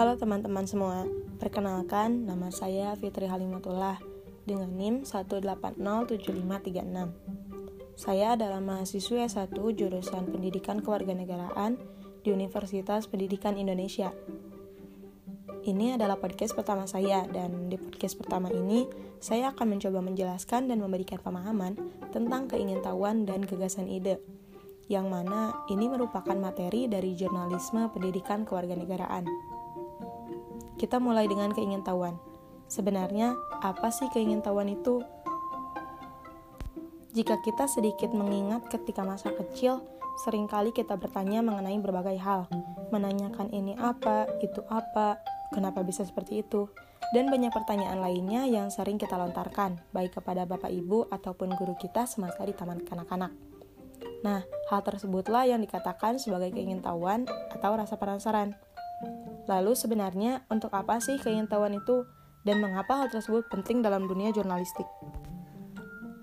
[0.00, 1.04] Halo teman-teman semua,
[1.36, 4.00] perkenalkan nama saya Fitri Halimatullah
[4.48, 8.00] dengan NIM 1807536.
[8.00, 11.76] Saya adalah mahasiswa S1 jurusan Pendidikan Kewarganegaraan
[12.24, 14.08] di Universitas Pendidikan Indonesia.
[15.68, 18.88] Ini adalah podcast pertama saya dan di podcast pertama ini
[19.20, 21.76] saya akan mencoba menjelaskan dan memberikan pemahaman
[22.08, 24.16] tentang keingintahuan dan gagasan ide
[24.88, 29.49] yang mana ini merupakan materi dari jurnalisme pendidikan kewarganegaraan.
[30.80, 32.16] Kita mulai dengan keingintahuan.
[32.64, 35.04] Sebenarnya, apa sih keingintahuan itu?
[37.12, 39.84] Jika kita sedikit mengingat ketika masa kecil,
[40.24, 42.48] sering kali kita bertanya mengenai berbagai hal,
[42.88, 45.20] menanyakan ini apa, itu apa,
[45.52, 46.72] kenapa bisa seperti itu,
[47.12, 52.08] dan banyak pertanyaan lainnya yang sering kita lontarkan, baik kepada bapak ibu ataupun guru kita
[52.08, 53.36] semasa di taman kanak-kanak.
[54.24, 58.56] Nah, hal tersebutlah yang dikatakan sebagai keingintahuan atau rasa penasaran.
[59.48, 62.04] Lalu sebenarnya untuk apa sih keingintahuan itu
[62.44, 64.88] dan mengapa hal tersebut penting dalam dunia jurnalistik?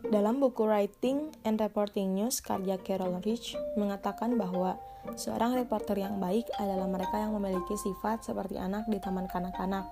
[0.07, 4.79] Dalam buku Writing and Reporting News karya Carol Rich mengatakan bahwa
[5.19, 9.83] seorang reporter yang baik adalah mereka yang memiliki sifat seperti anak di taman kanak-kanak.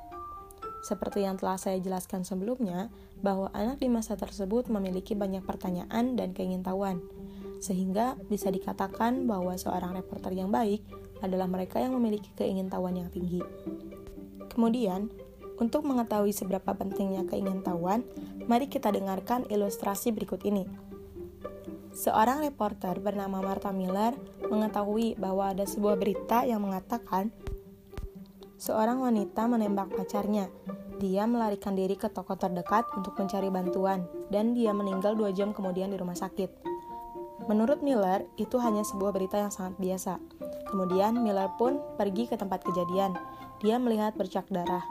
[0.88, 6.32] Seperti yang telah saya jelaskan sebelumnya, bahwa anak di masa tersebut memiliki banyak pertanyaan dan
[6.32, 7.02] keingintahuan,
[7.60, 10.86] sehingga bisa dikatakan bahwa seorang reporter yang baik
[11.24, 13.40] adalah mereka yang memiliki keingintahuan yang tinggi.
[14.52, 15.12] Kemudian,
[15.56, 18.04] untuk mengetahui seberapa pentingnya keingintahuan,
[18.48, 20.68] mari kita dengarkan ilustrasi berikut ini.
[21.96, 24.12] Seorang reporter bernama Martha Miller
[24.52, 27.32] mengetahui bahwa ada sebuah berita yang mengatakan
[28.60, 30.52] seorang wanita menembak pacarnya.
[31.00, 35.92] Dia melarikan diri ke toko terdekat untuk mencari bantuan, dan dia meninggal dua jam kemudian
[35.92, 36.52] di rumah sakit.
[37.52, 40.20] Menurut Miller, itu hanya sebuah berita yang sangat biasa.
[40.76, 43.16] Kemudian Miller pun pergi ke tempat kejadian.
[43.64, 44.84] Dia melihat bercak darah.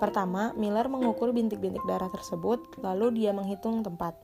[0.00, 4.16] Pertama, Miller mengukur bintik-bintik darah tersebut, lalu dia menghitung tempat.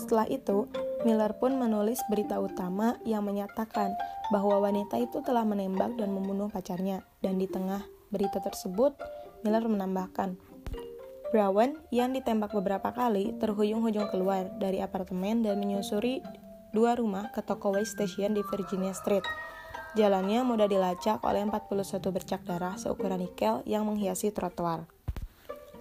[0.00, 0.64] Setelah itu,
[1.04, 3.92] Miller pun menulis berita utama yang menyatakan
[4.32, 7.04] bahwa wanita itu telah menembak dan membunuh pacarnya.
[7.20, 8.96] Dan di tengah berita tersebut,
[9.44, 10.40] Miller menambahkan,
[11.28, 16.24] Brown yang ditembak beberapa kali terhuyung-huyung keluar dari apartemen dan menyusuri
[16.72, 19.24] dua rumah ke toko Way Station di Virginia Street.
[19.96, 24.84] Jalannya mudah dilacak oleh 41 bercak darah seukuran nikel yang menghiasi trotoar.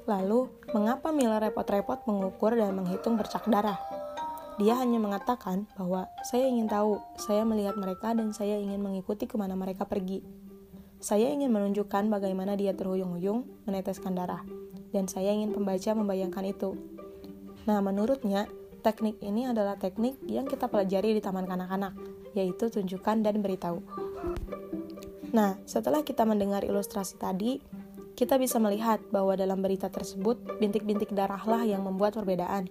[0.07, 3.75] Lalu, mengapa Miller repot-repot mengukur dan menghitung bercak darah?
[4.55, 9.35] Dia hanya mengatakan bahwa saya ingin tahu, saya melihat mereka dan saya ingin mengikuti ke
[9.35, 10.23] mana mereka pergi.
[11.03, 14.41] Saya ingin menunjukkan bagaimana dia terhuyung-huyung meneteskan darah,
[14.95, 16.73] dan saya ingin pembaca membayangkan itu.
[17.69, 18.47] Nah, menurutnya,
[18.87, 21.91] Teknik ini adalah teknik yang kita pelajari di taman kanak-kanak,
[22.37, 23.81] yaitu tunjukkan dan beritahu.
[25.33, 27.59] Nah, setelah kita mendengar ilustrasi tadi,
[28.17, 32.65] kita bisa melihat bahwa dalam berita tersebut, bintik-bintik darahlah yang membuat perbedaan.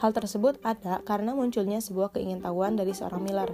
[0.00, 3.52] Hal tersebut ada karena munculnya sebuah keingintahuan dari seorang Miller.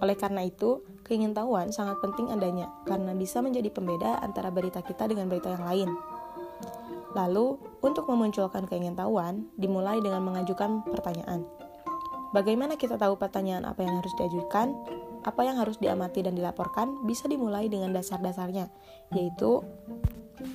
[0.00, 5.28] Oleh karena itu, keingintahuan sangat penting adanya karena bisa menjadi pembeda antara berita kita dengan
[5.28, 5.90] berita yang lain.
[7.12, 11.44] Lalu, untuk memunculkan keingintahuan, dimulai dengan mengajukan pertanyaan.
[12.32, 14.72] Bagaimana kita tahu pertanyaan apa yang harus diajukan,
[15.22, 18.72] apa yang harus diamati dan dilaporkan, bisa dimulai dengan dasar-dasarnya,
[19.12, 19.60] yaitu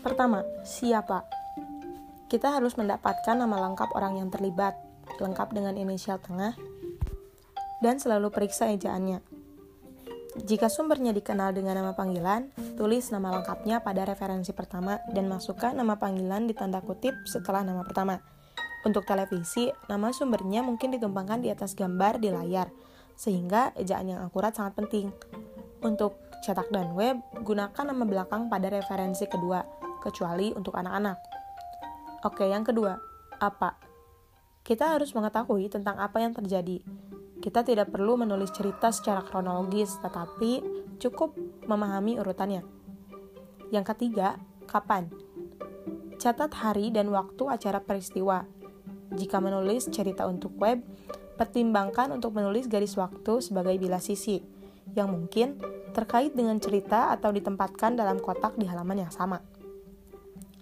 [0.03, 1.23] Pertama, siapa?
[2.27, 4.75] Kita harus mendapatkan nama lengkap orang yang terlibat,
[5.16, 6.59] lengkap dengan inisial tengah,
[7.79, 9.23] dan selalu periksa ejaannya.
[10.37, 15.97] Jika sumbernya dikenal dengan nama panggilan, tulis nama lengkapnya pada referensi pertama dan masukkan nama
[15.97, 18.21] panggilan di tanda kutip setelah nama pertama.
[18.85, 22.69] Untuk televisi, nama sumbernya mungkin dikembangkan di atas gambar di layar,
[23.17, 25.09] sehingga ejaan yang akurat sangat penting.
[25.81, 29.66] Untuk cetak dan web, gunakan nama belakang pada referensi kedua,
[29.99, 31.17] kecuali untuk anak-anak.
[32.23, 32.97] Oke, yang kedua,
[33.41, 33.77] apa?
[34.61, 36.84] Kita harus mengetahui tentang apa yang terjadi,
[37.37, 40.59] kita tidak perlu menulis cerita secara kronologis, tetapi
[40.97, 41.37] cukup
[41.69, 42.66] memahami urutannya.
[43.69, 45.13] Yang ketiga, kapan?
[46.17, 48.49] Catat hari dan waktu acara peristiwa.
[49.13, 50.83] Jika menulis cerita untuk web,
[51.37, 54.41] pertimbangkan untuk menulis garis waktu sebagai bilah sisi,
[54.97, 55.61] yang mungkin
[55.93, 59.39] terkait dengan cerita atau ditempatkan dalam kotak di halaman yang sama.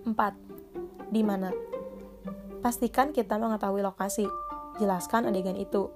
[0.06, 0.14] 4.
[1.10, 1.50] Di mana?
[2.62, 4.26] Pastikan kita mengetahui lokasi.
[4.78, 5.88] Jelaskan adegan itu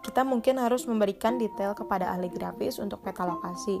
[0.00, 3.78] kita mungkin harus memberikan detail kepada ahli grafis untuk peta lokasi.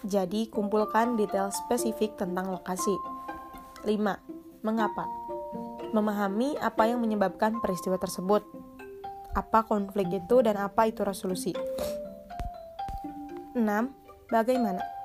[0.00, 2.96] Jadi, kumpulkan detail spesifik tentang lokasi.
[3.84, 4.64] 5.
[4.64, 5.04] Mengapa?
[5.90, 8.46] Memahami apa yang menyebabkan peristiwa tersebut.
[9.34, 11.54] Apa konflik itu dan apa itu resolusi.
[13.54, 13.62] 6.
[14.30, 15.00] Bagaimana?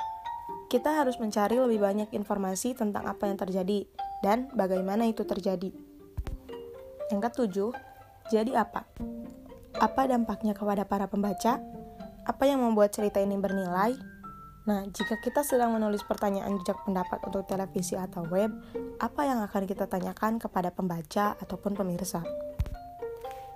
[0.75, 3.87] kita harus mencari lebih banyak informasi tentang apa yang terjadi
[4.19, 5.71] dan bagaimana itu terjadi.
[7.13, 7.71] Yang ketujuh,
[8.33, 8.83] jadi apa?
[9.77, 11.63] Apa dampaknya kepada para pembaca?
[12.27, 13.95] Apa yang membuat cerita ini bernilai?
[14.65, 18.49] Nah, jika kita sedang menulis pertanyaan jejak pendapat untuk televisi atau web,
[18.97, 22.25] apa yang akan kita tanyakan kepada pembaca ataupun pemirsa?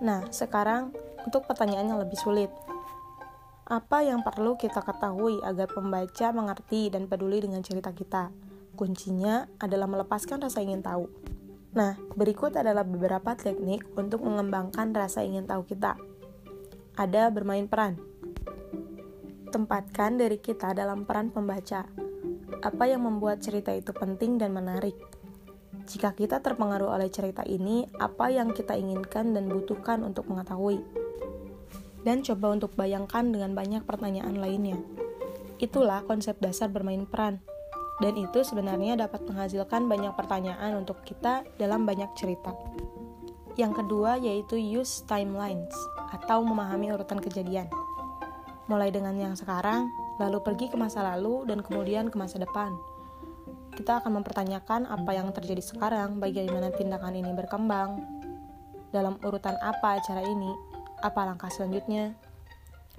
[0.06, 0.94] Nah, sekarang
[1.26, 2.54] untuk pertanyaan yang lebih sulit.
[3.66, 8.30] Apa yang perlu kita ketahui agar pembaca mengerti dan peduli dengan cerita kita?
[8.78, 11.10] Kuncinya adalah melepaskan rasa ingin tahu.
[11.74, 15.98] Nah, berikut adalah beberapa teknik untuk mengembangkan rasa ingin tahu kita.
[16.98, 17.98] Ada bermain peran.
[19.50, 21.81] Tempatkan diri kita dalam peran pembaca.
[22.62, 24.94] Apa yang membuat cerita itu penting dan menarik?
[25.90, 30.86] Jika kita terpengaruh oleh cerita ini, apa yang kita inginkan dan butuhkan untuk mengetahui?
[32.06, 34.78] Dan coba untuk bayangkan dengan banyak pertanyaan lainnya.
[35.57, 37.42] Itulah konsep dasar bermain peran.
[38.06, 42.54] Dan itu sebenarnya dapat menghasilkan banyak pertanyaan untuk kita dalam banyak cerita.
[43.57, 45.74] Yang kedua yaitu use timelines
[46.13, 47.66] atau memahami urutan kejadian
[48.69, 49.89] mulai dengan yang sekarang,
[50.21, 52.71] lalu pergi ke masa lalu, dan kemudian ke masa depan.
[53.74, 58.06] Kita akan mempertanyakan apa yang terjadi sekarang, bagaimana tindakan ini berkembang,
[58.94, 60.54] dalam urutan apa acara ini,
[61.01, 62.13] apa langkah selanjutnya,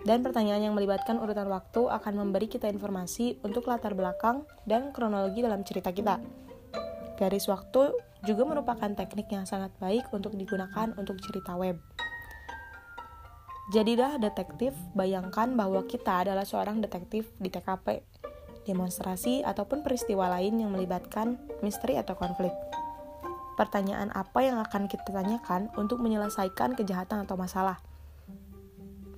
[0.03, 5.45] dan pertanyaan yang melibatkan urutan waktu akan memberi kita informasi untuk latar belakang dan kronologi
[5.45, 6.17] dalam cerita kita.
[7.21, 7.93] Garis waktu
[8.25, 11.77] juga merupakan teknik yang sangat baik untuk digunakan untuk cerita web.
[13.71, 18.03] Jadilah detektif, bayangkan bahwa kita adalah seorang detektif di TKP,
[18.67, 22.51] demonstrasi, ataupun peristiwa lain yang melibatkan misteri atau konflik.
[23.55, 27.79] Pertanyaan apa yang akan kita tanyakan untuk menyelesaikan kejahatan atau masalah?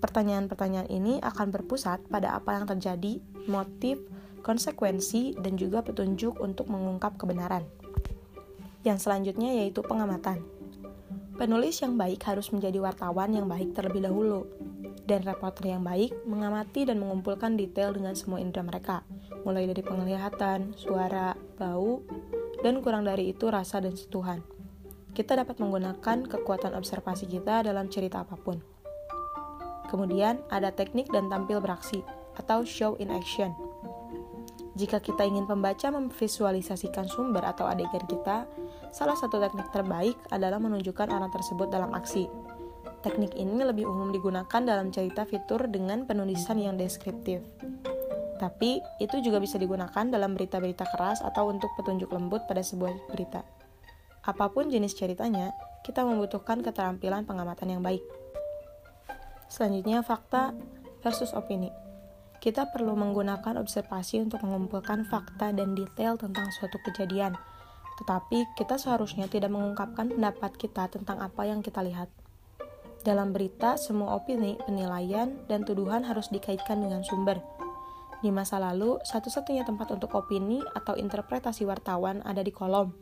[0.05, 4.05] Pertanyaan-pertanyaan ini akan berpusat pada apa yang terjadi, motif,
[4.45, 7.65] konsekuensi, dan juga petunjuk untuk mengungkap kebenaran.
[8.85, 10.45] Yang selanjutnya yaitu pengamatan.
[11.43, 14.47] Penulis yang baik harus menjadi wartawan yang baik terlebih dahulu,
[15.11, 19.03] dan reporter yang baik mengamati dan mengumpulkan detail dengan semua indera mereka,
[19.43, 21.99] mulai dari penglihatan, suara, bau,
[22.63, 24.39] dan kurang dari itu rasa dan sentuhan.
[25.19, 28.63] Kita dapat menggunakan kekuatan observasi kita dalam cerita apa pun.
[29.91, 32.07] Kemudian ada teknik dan tampil beraksi
[32.39, 33.51] atau show in action.
[34.79, 38.47] Jika kita ingin pembaca memvisualisasikan sumber atau adegan kita,
[38.93, 42.29] Salah satu teknik terbaik adalah menunjukkan orang tersebut dalam aksi.
[43.01, 47.41] Teknik ini lebih umum digunakan dalam cerita fitur dengan penulisan yang deskriptif.
[48.37, 53.41] Tapi, itu juga bisa digunakan dalam berita-berita keras atau untuk petunjuk lembut pada sebuah berita.
[54.29, 55.57] Apa pun jenis ceritanya,
[55.89, 58.05] kita membutuhkan keterampilan pengamatan yang baik.
[59.49, 60.53] Selanjutnya, fakta
[61.01, 61.73] versus opini.
[62.45, 67.33] Kita perlu menggunakan observasi untuk mengumpulkan fakta dan detail tentang suatu kejadian–
[68.01, 72.09] tetapi kita seharusnya tidak mengungkapkan pendapat kita tentang apa yang kita lihat.
[73.03, 77.43] Dalam berita, semua opini, penilaian, dan tuduhan harus dikaitkan dengan sumber.
[78.23, 82.95] Di masa lalu, satu-satunya tempat untuk opini atau interpretasi wartawan ada di kolom,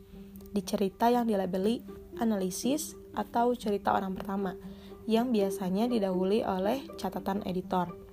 [0.49, 1.85] di cerita yang dilabeli
[2.17, 4.57] analisis atau cerita orang pertama,
[5.05, 8.10] yang biasanya didahului oleh catatan editor.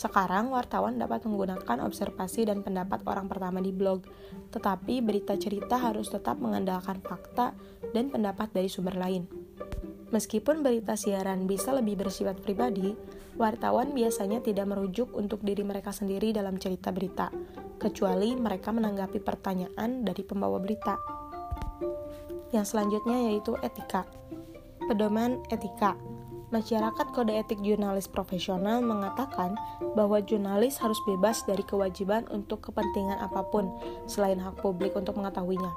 [0.00, 4.08] Sekarang, wartawan dapat menggunakan observasi dan pendapat orang pertama di blog,
[4.48, 7.52] tetapi berita cerita harus tetap mengandalkan fakta
[7.92, 9.28] dan pendapat dari sumber lain.
[10.08, 12.96] Meskipun berita siaran bisa lebih bersifat pribadi,
[13.36, 17.28] wartawan biasanya tidak merujuk untuk diri mereka sendiri dalam cerita berita,
[17.76, 20.96] kecuali mereka menanggapi pertanyaan dari pembawa berita.
[22.56, 24.08] Yang selanjutnya yaitu etika.
[24.80, 25.92] Pedoman etika
[26.50, 29.54] Masyarakat Kode Etik Jurnalis Profesional mengatakan
[29.94, 33.70] bahwa jurnalis harus bebas dari kewajiban untuk kepentingan apa pun
[34.10, 35.70] selain hak publik untuk mengetahuinya.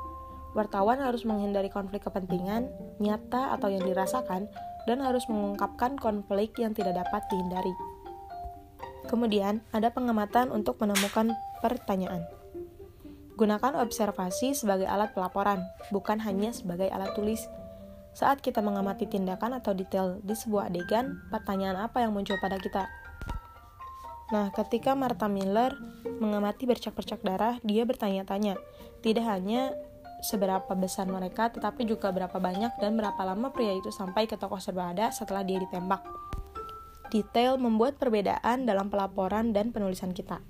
[0.57, 4.49] Wartawan harus menghindari konflik kepentingan, nyata atau yang dirasakan,
[4.89, 7.73] dan harus mengungkapkan konflik yang tidak dapat dihindari.
[9.05, 12.25] Kemudian, ada pengamatan untuk menemukan pertanyaan.
[13.37, 15.61] Gunakan observasi sebagai alat pelaporan,
[15.93, 17.45] bukan hanya sebagai alat tulis
[18.13, 22.85] saat kita mengamati tindakan atau detail di sebuah adegan, pertanyaan apa yang muncul pada kita?
[24.29, 25.77] Nah, ketika Martha Miller
[26.21, 28.57] mengamati bercak-bercak darah, dia bertanya-tanya,
[29.01, 29.73] tidak hanya
[30.23, 34.57] seberapa besar mereka, tetapi juga berapa banyak dan berapa lama pria itu sampai ke toko
[34.57, 36.01] serbada setelah dia ditembak.
[37.11, 40.41] Detail membuat perbedaan dalam pelaporan dan penulisan kita.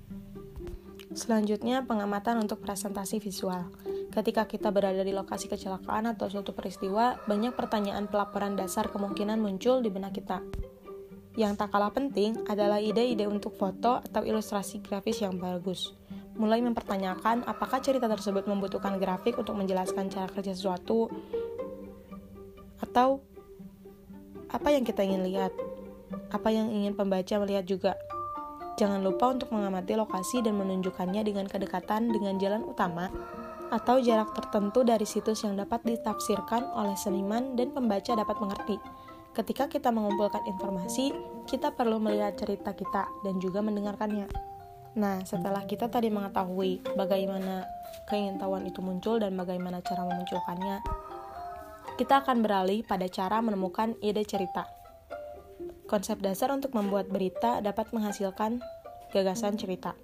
[1.12, 3.68] Selanjutnya, pengamatan untuk presentasi visual.
[4.14, 9.82] Ketika kita berada di lokasi kecelakaan atau suatu peristiwa, banyak pertanyaan pelaporan dasar kemungkinan muncul
[9.82, 10.38] di benak kita.
[11.34, 15.98] Yang tak kalah penting adalah ide-ide untuk foto atau ilustrasi grafis yang bagus.
[16.34, 21.06] mulai mempertanyakan apakah cerita tersebut membutuhkan grafik untuk menjelaskan cara kerja sesuatu
[22.82, 23.22] atau
[24.50, 25.54] apa yang kita ingin lihat,
[26.34, 27.94] apa yang ingin pembaca melihat juga.
[28.74, 33.06] Jangan lupa untuk mengamati lokasi dan menunjukkannya dengan kedekatan dengan jalan utama
[33.74, 38.78] atau jarak tertentu dari situs yang dapat ditafsirkan oleh seniman dan pembaca dapat mengerti.
[39.34, 41.10] Ketika kita mengumpulkan informasi,
[41.50, 44.30] kita perlu melihat cerita kita dan juga mendengarkannya.
[44.94, 47.66] Nah, setelah kita tadi mengetahui bagaimana
[48.06, 50.78] keingintahuan itu muncul dan bagaimana cara memunculkannya,
[51.98, 54.70] kita akan beralih pada cara menemukan ide cerita.
[55.90, 58.62] Konsep dasar untuk membuat berita dapat menghasilkan
[59.10, 59.98] gagasan cerita.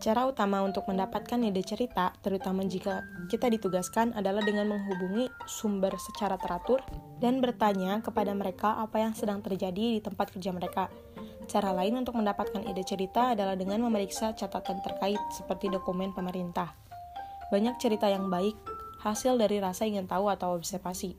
[0.00, 6.40] Cara utama untuk mendapatkan ide cerita, terutama jika kita ditugaskan, adalah dengan menghubungi sumber secara
[6.40, 6.80] teratur
[7.20, 10.88] dan bertanya kepada mereka apa yang sedang terjadi di tempat kerja mereka.
[11.52, 16.72] Cara lain untuk mendapatkan ide cerita adalah dengan memeriksa catatan terkait seperti dokumen pemerintah.
[17.52, 18.56] Banyak cerita yang baik
[19.04, 21.12] hasil dari rasa ingin tahu atau observasi.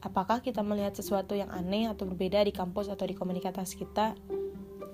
[0.00, 4.16] Apakah kita melihat sesuatu yang aneh atau berbeda di kampus atau di komunitas kita?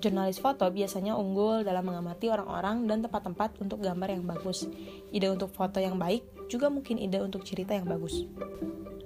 [0.01, 4.65] Jurnalis foto biasanya unggul dalam mengamati orang-orang dan tempat-tempat untuk gambar yang bagus.
[5.13, 8.25] Ide untuk foto yang baik juga mungkin ide untuk cerita yang bagus.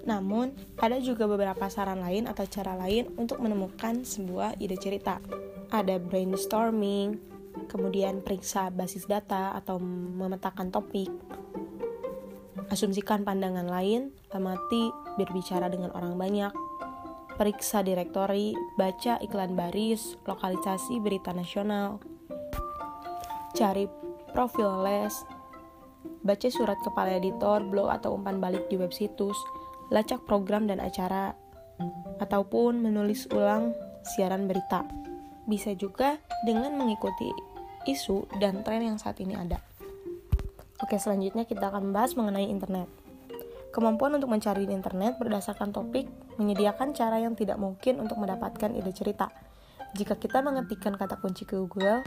[0.08, 5.20] Namun, ada juga beberapa saran lain atau cara lain untuk menemukan sebuah ide cerita.
[5.74, 7.20] Ada brainstorming,
[7.68, 11.10] kemudian periksa basis data atau memetakan topik,
[12.70, 16.54] asumsikan pandangan lain, amati berbicara dengan orang banyak,
[17.36, 22.00] periksa direktori, baca iklan baris, lokalisasi berita nasional,
[23.56, 23.88] cari
[24.32, 25.14] profil les,
[26.24, 29.36] baca surat kepala editor, blog atau umpan balik di web situs,
[29.92, 31.36] lacak program dan acara,
[32.24, 33.76] ataupun menulis ulang
[34.16, 34.88] siaran berita.
[35.46, 37.30] Bisa juga dengan mengikuti
[37.86, 39.62] isu dan tren yang saat ini ada.
[40.82, 42.90] Oke, selanjutnya kita akan membahas mengenai internet.
[43.72, 48.92] Kemampuan untuk mencari di internet berdasarkan topik menyediakan cara yang tidak mungkin untuk mendapatkan ide
[48.92, 49.32] cerita.
[49.96, 52.04] Jika kita mengetikkan kata kunci ke Google,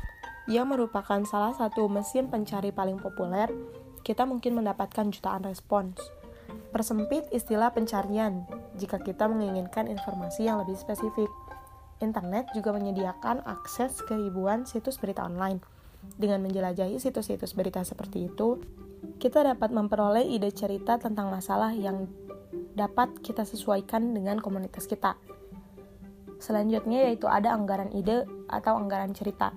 [0.49, 3.53] yang merupakan salah satu mesin pencari paling populer,
[4.01, 6.01] kita mungkin mendapatkan jutaan respons.
[6.73, 11.29] Persempit istilah pencarian jika kita menginginkan informasi yang lebih spesifik.
[12.01, 15.61] Internet juga menyediakan akses ke ribuan situs berita online.
[16.17, 18.63] Dengan menjelajahi situs-situs berita seperti itu,
[19.19, 22.07] kita dapat memperoleh ide cerita tentang masalah yang
[22.79, 25.19] dapat kita sesuaikan dengan komunitas kita.
[26.39, 29.51] Selanjutnya yaitu ada anggaran ide atau anggaran cerita.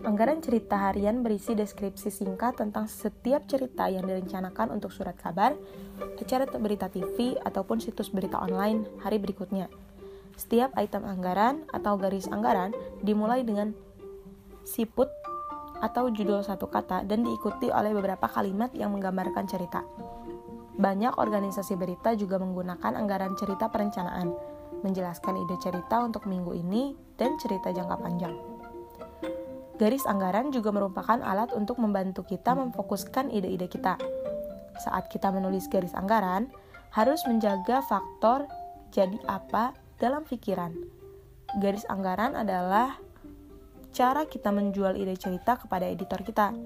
[0.00, 5.52] Anggaran cerita harian berisi deskripsi singkat tentang setiap cerita yang direncanakan untuk surat kabar,
[6.16, 9.68] acara berita TV, ataupun situs berita online hari berikutnya.
[10.40, 12.72] Setiap item anggaran atau garis anggaran
[13.04, 13.76] dimulai dengan
[14.64, 15.12] siput
[15.84, 19.84] atau judul satu kata dan diikuti oleh beberapa kalimat yang menggambarkan cerita.
[20.80, 24.32] Banyak organisasi berita juga menggunakan anggaran cerita perencanaan,
[24.80, 28.32] menjelaskan ide cerita untuk minggu ini dan cerita jangka panjang.
[29.76, 34.00] Garis anggaran juga merupakan alat untuk membantu kita memfokuskan ide-ide kita.
[34.80, 36.48] Saat kita menulis garis anggaran,
[36.96, 38.48] harus menjaga faktor
[38.88, 40.72] jadi apa dalam pikiran.
[41.60, 42.96] Garis anggaran adalah
[43.92, 46.56] cara kita menjual ide cerita kepada editor kita.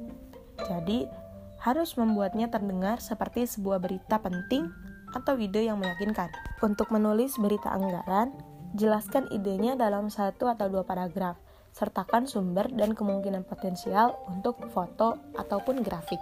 [0.70, 1.23] Jadi,
[1.64, 4.68] harus membuatnya terdengar seperti sebuah berita penting
[5.16, 6.28] atau ide yang meyakinkan.
[6.60, 8.36] Untuk menulis berita anggaran,
[8.76, 11.40] jelaskan idenya dalam satu atau dua paragraf,
[11.72, 16.20] sertakan sumber dan kemungkinan potensial untuk foto ataupun grafik.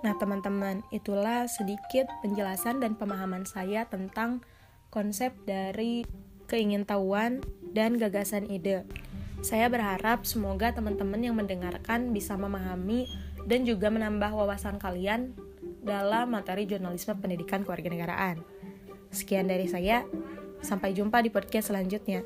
[0.00, 4.44] Nah, teman-teman, itulah sedikit penjelasan dan pemahaman saya tentang
[4.88, 6.04] konsep dari
[6.48, 7.40] keingintahuan
[7.72, 8.84] dan gagasan ide.
[9.44, 13.08] Saya berharap semoga teman-teman yang mendengarkan bisa memahami
[13.44, 15.36] dan juga menambah wawasan kalian
[15.84, 18.40] dalam materi jurnalisme pendidikan kewarganegaraan.
[19.12, 20.02] Sekian dari saya,
[20.64, 22.24] sampai jumpa di podcast selanjutnya.